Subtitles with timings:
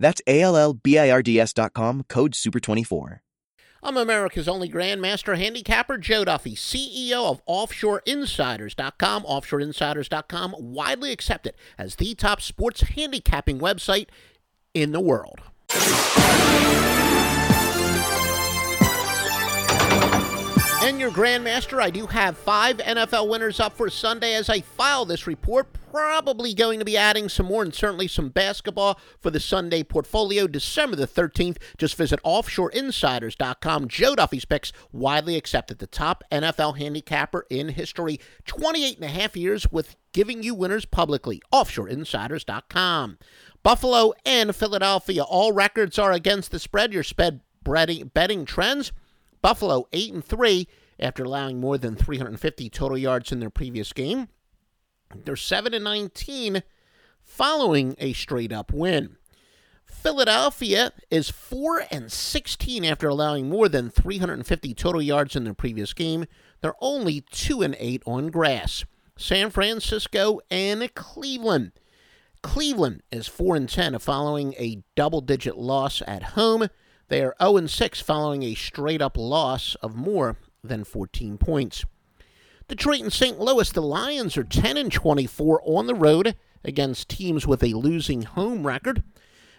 [0.00, 3.20] That's A-L-L-B-I-R-D-S.com, code SUPER24.
[3.82, 9.22] I'm America's only Grandmaster handicapper, Joe Duffy, CEO of OffshoreInsiders.com.
[9.22, 14.08] OffshoreInsiders.com, widely accepted as the top sports handicapping website
[14.74, 15.40] in the world.
[20.82, 25.04] And your Grandmaster, I do have five NFL winners up for Sunday as I file
[25.04, 25.68] this report.
[25.90, 30.46] Probably going to be adding some more and certainly some basketball for the Sunday portfolio.
[30.46, 33.88] December the 13th, just visit offshoreinsiders.com.
[33.88, 38.20] Joe Duffy's picks, widely accepted, the top NFL handicapper in history.
[38.46, 41.42] 28 and a half years with giving you winners publicly.
[41.52, 43.18] Offshoreinsiders.com.
[43.62, 46.92] Buffalo and Philadelphia, all records are against the spread.
[46.92, 48.92] Your spread betting trends.
[49.42, 50.68] Buffalo 8 and 3
[51.00, 54.28] after allowing more than 350 total yards in their previous game.
[55.14, 56.62] They're 7 and 19
[57.22, 59.16] following a straight up win.
[59.84, 65.92] Philadelphia is 4 and 16 after allowing more than 350 total yards in their previous
[65.92, 66.26] game.
[66.60, 68.84] They're only 2 and 8 on grass.
[69.16, 71.72] San Francisco and Cleveland.
[72.42, 76.68] Cleveland is 4 and 10 following a double digit loss at home.
[77.08, 81.84] They are 0 and 6 following a straight up loss of more than 14 points.
[82.70, 83.40] Detroit and St.
[83.40, 88.22] Louis, the Lions are 10 and 24 on the road against teams with a losing
[88.22, 89.02] home record.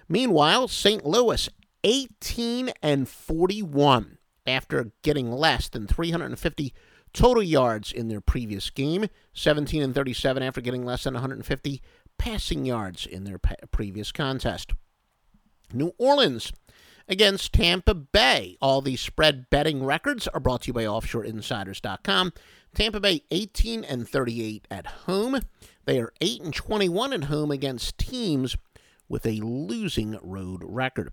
[0.08, 1.06] Meanwhile, St.
[1.06, 1.50] Louis
[1.84, 4.18] 18 and 41
[4.48, 6.74] after getting less than 350
[7.12, 11.82] total yards in their previous game, 17 and 37 after getting less than 150
[12.18, 13.40] passing yards in their
[13.72, 14.72] previous contest.
[15.74, 16.54] New Orleans
[17.08, 18.58] against Tampa Bay.
[18.62, 22.34] All these spread betting records are brought to you by offshoreinsiders.com.
[22.74, 25.42] Tampa Bay 18 and 38 at home.
[25.86, 28.56] They are 8 and 21 at home against teams
[29.10, 31.12] with a losing road record.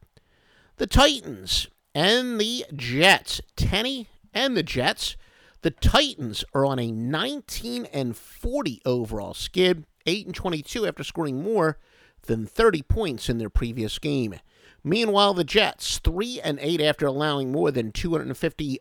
[0.76, 5.16] The Titans and the Jets, Tenney and the Jets.
[5.62, 11.42] The Titans are on a 19 and 40 overall skid, 8 and 22 after scoring
[11.42, 11.78] more
[12.26, 14.36] than 30 points in their previous game.
[14.84, 18.78] Meanwhile, the Jets, 3 and 8 after allowing more than 250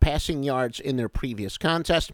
[0.00, 2.12] passing yards in their previous contest.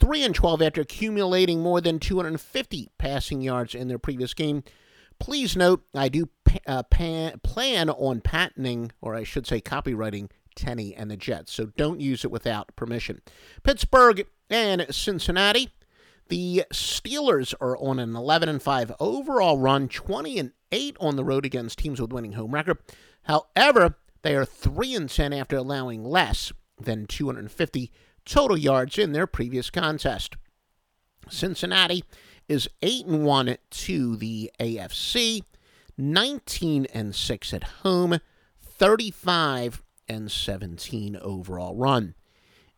[0.00, 4.64] 3 and 12 after accumulating more than 250 passing yards in their previous game.
[5.20, 6.28] Please note, I do
[6.66, 12.00] uh, plan on patenting, or I should say copywriting, Tenney and the Jets, so don't
[12.00, 13.20] use it without permission.
[13.62, 15.70] Pittsburgh and Cincinnati.
[16.28, 21.24] The Steelers are on an 11 and 5 overall run, 20 and 8 on the
[21.24, 22.78] road against teams with winning home record.
[23.24, 27.90] However, they are 3 and 10 after allowing less than 250
[28.24, 30.36] total yards in their previous contest.
[31.28, 32.04] Cincinnati
[32.48, 35.42] is 8 and 1 to the AFC,
[35.96, 38.18] 19 and 6 at home,
[38.60, 42.14] 35 and 17 overall run.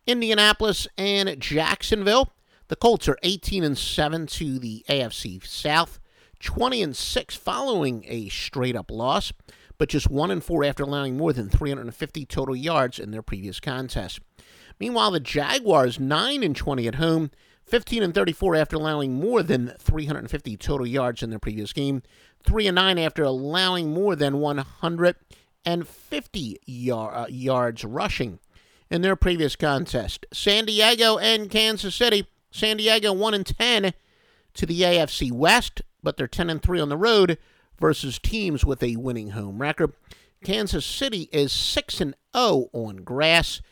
[0.07, 2.35] Indianapolis and Jacksonville
[2.69, 6.01] the Colts are 18 and 7 to the AFC South,
[6.41, 9.33] 20 and 6 following a straight up loss,
[9.79, 13.61] but just 1 and 4 after allowing more than 350 total yards in their previous
[13.61, 14.21] contest.
[14.79, 17.31] Meanwhile, the Jaguars 9 and 20 at home,
[17.65, 22.03] 15 and 34 after allowing more than 350 total yards in their previous game,
[22.45, 28.39] 3 and 9 after allowing more than 150 yard, uh, yards rushing
[28.91, 30.27] in their previous contest.
[30.33, 33.95] San Diego and Kansas City San Diego 1 and 10
[34.55, 37.37] to the AFC West, but they're 10 and 3 on the road
[37.79, 39.93] versus teams with a winning home record.
[40.45, 43.63] Kansas City is 6 and 0 on grass,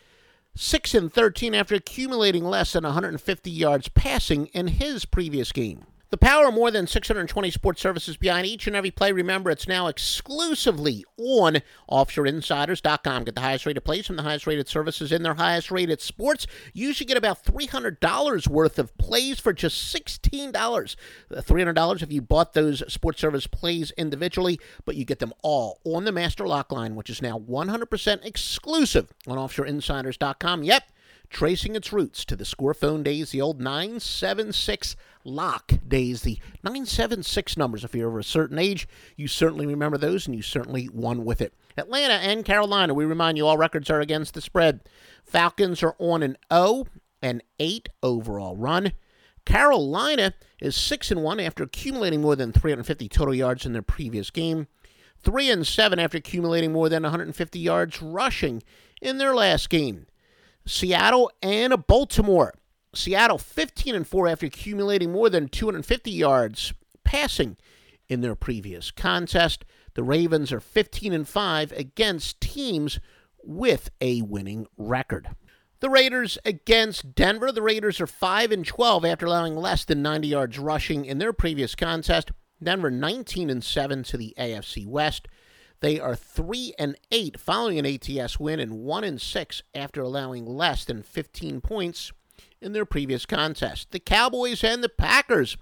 [0.56, 5.85] 6 and 13 after accumulating less than 150 yards passing in his previous game.
[6.12, 9.12] The power of more than 620 sports services behind each and every play.
[9.12, 13.25] Remember, it's now exclusively on offshoreinsiders.com.
[13.25, 16.47] Get the highest rated plays from the highest rated services in their highest rated sports.
[16.75, 20.97] You usually get about $300 worth of plays for just $16.
[21.35, 25.81] Uh, $300 if you bought those sports service plays individually, but you get them all
[25.87, 30.62] on the Master Lock line, which is now 100% exclusive on offshoreinsiders.com.
[30.62, 30.82] Yep.
[31.32, 34.94] Tracing its roots to the scorephone days, the old 976
[35.25, 37.84] lock days, the 976 numbers.
[37.84, 38.87] If you're over a certain age,
[39.17, 41.55] you certainly remember those and you certainly won with it.
[41.76, 44.81] Atlanta and Carolina, we remind you all records are against the spread.
[45.25, 46.87] Falcons are on an 0
[47.23, 48.93] and 8 overall run.
[49.44, 54.31] Carolina is 6 and 1 after accumulating more than 350 total yards in their previous
[54.31, 54.69] game.
[55.23, 58.62] 3 and 7 after accumulating more than 150 yards rushing
[59.00, 60.06] in their last game.
[60.67, 62.55] Seattle and Baltimore.
[62.94, 66.75] Seattle 15 and 4 after accumulating more than 250 yards
[67.05, 67.56] passing
[68.09, 69.64] in their previous contest.
[69.94, 73.00] The Ravens are 15 and 5 against teams
[73.43, 75.31] with a winning record.
[75.81, 77.50] The Raiders against Denver.
[77.50, 81.32] The Raiders are 5 and 12 after allowing less than 90 yards rushing in their
[81.32, 82.31] previous contest.
[82.62, 85.26] Denver 19 and 7 to the AFC West.
[85.82, 90.46] They are 3 and 8 following an ATS win and 1 and 6 after allowing
[90.46, 92.12] less than 15 points
[92.61, 93.90] in their previous contest.
[93.90, 95.56] The Cowboys and the Packers.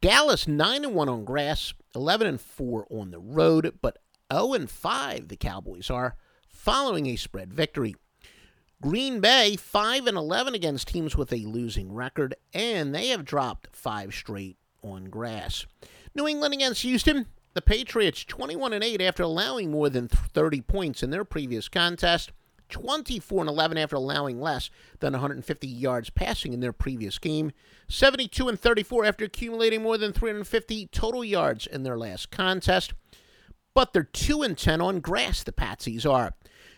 [0.00, 3.98] Dallas 9 and 1 on grass, 11 and 4 on the road, but
[4.32, 6.16] 0 and 5 the Cowboys are
[6.48, 7.94] following a spread victory.
[8.80, 13.76] Green Bay 5 and 11 against teams with a losing record and they have dropped
[13.76, 15.66] 5 straight on grass.
[16.14, 21.02] New England against Houston, the Patriots 21 and 8 after allowing more than 30 points
[21.02, 22.32] in their previous contest.
[22.68, 24.70] 24 and 11 after allowing less
[25.00, 27.50] than 150 yards passing in their previous game.
[27.88, 32.94] 72 and 34 after accumulating more than 350 total yards in their last contest.
[33.74, 36.34] But they're 2 and 10 on grass, the Patsies are.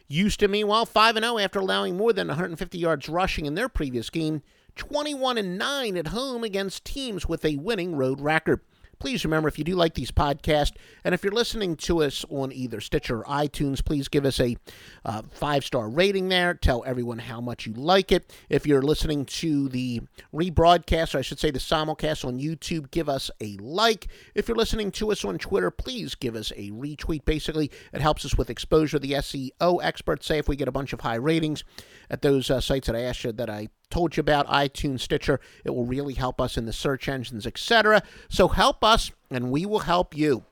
[0.09, 4.11] Houston, meanwhile, 5 and 0 after allowing more than 150 yards rushing in their previous
[4.11, 4.43] game.
[4.77, 8.61] 21 and 9 at home against teams with a winning road record
[9.03, 12.53] please remember if you do like these podcasts, and if you're listening to us on
[12.53, 14.57] either Stitcher or iTunes, please give us a
[15.05, 16.55] uh, five star rating there.
[16.55, 18.33] Tell everyone how much you like it.
[18.49, 20.03] If you're listening to the
[20.33, 24.07] rebroadcast, or I should say the simulcast on YouTube, give us a like.
[24.37, 27.25] If you're listening to us on Twitter, please give us a retweet.
[27.25, 29.01] Basically, it helps us with exposure.
[29.01, 31.65] The SEO experts say if we get a bunch of high ratings
[32.09, 35.39] at those uh, sites that I asked you that I told you about iTunes, Stitcher.
[35.65, 38.03] It will really help us in the search engines, etc.
[38.29, 40.45] So help us, and we will help you.